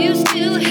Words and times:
used 0.00 0.26
to 0.28 0.69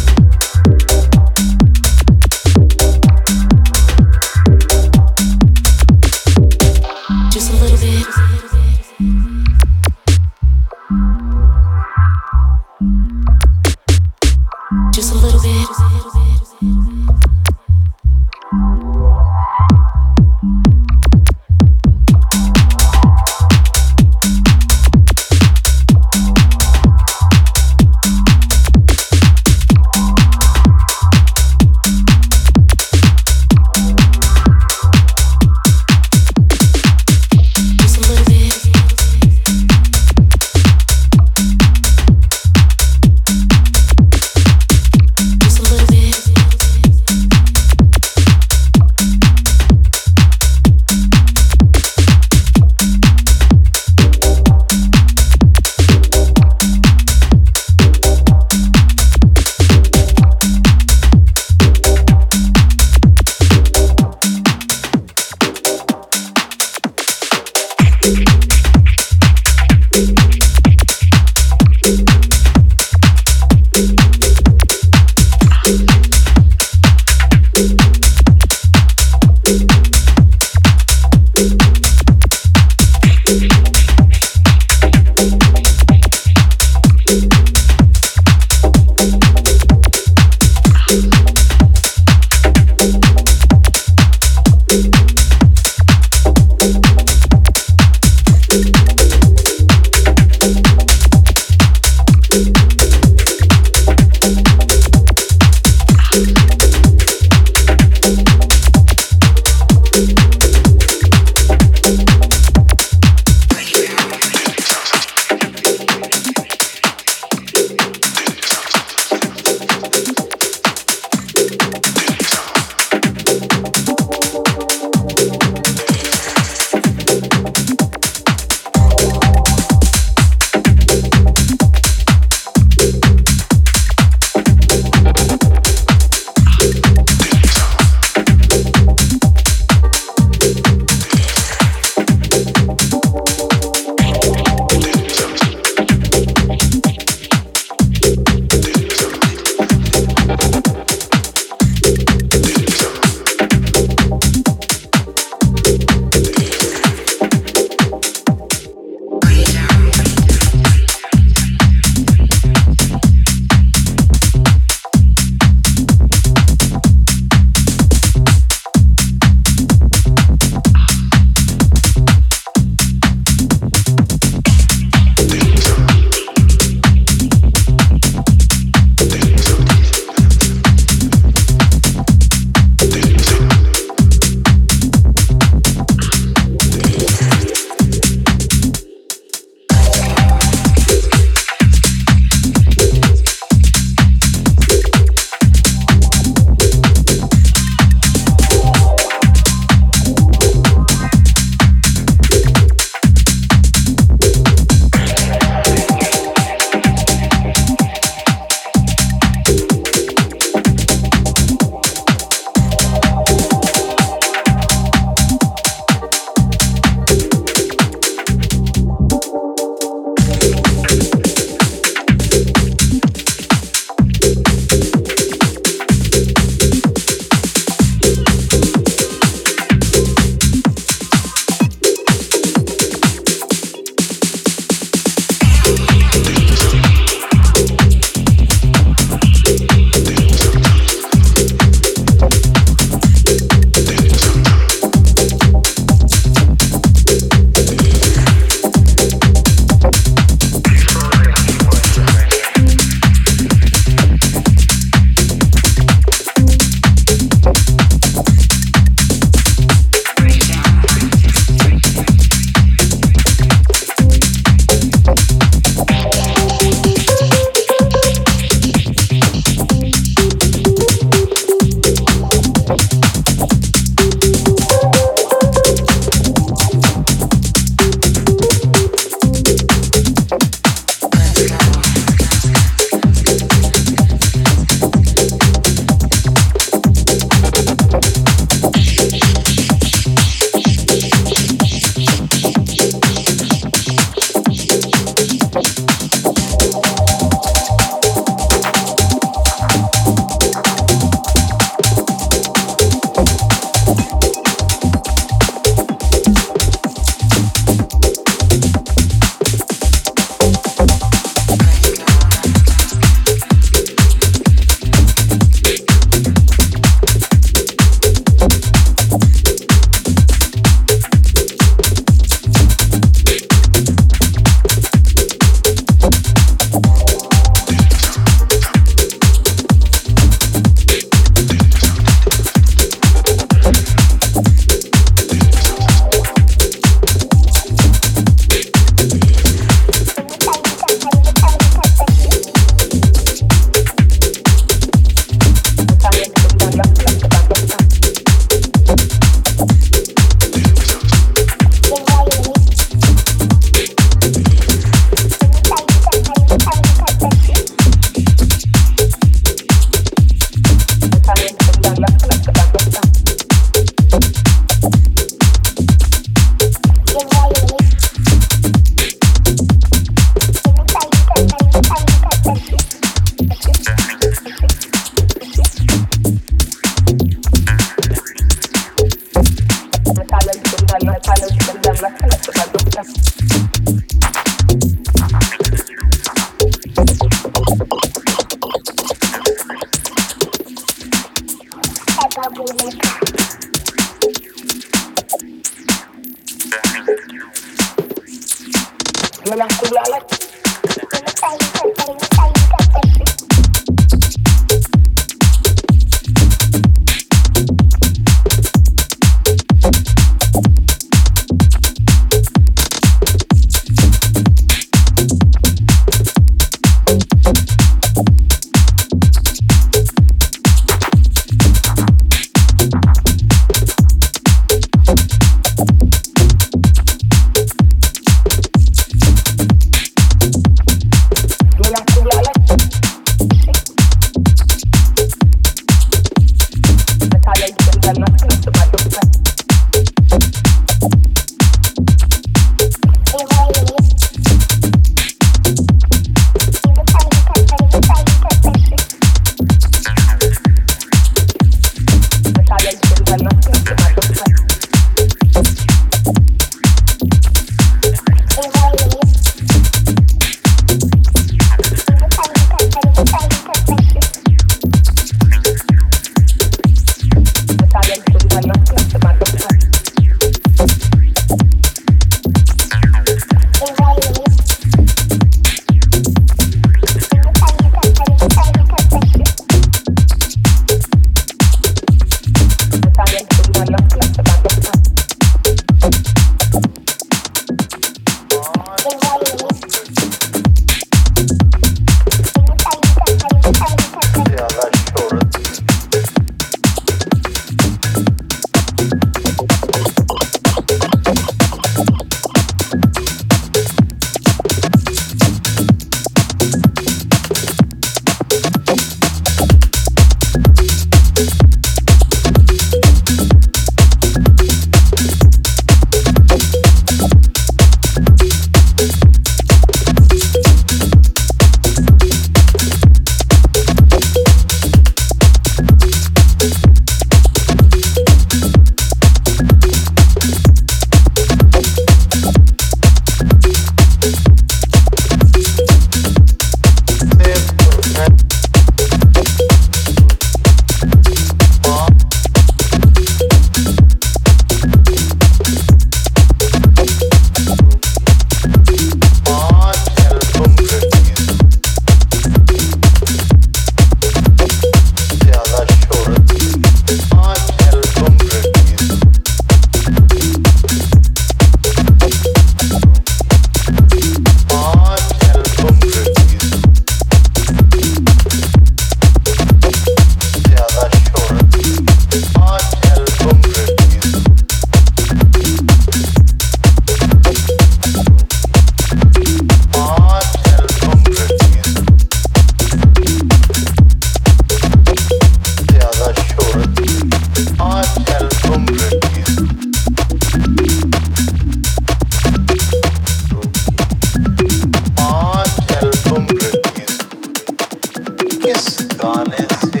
Gone 598.71 599.51
is 599.53 600.00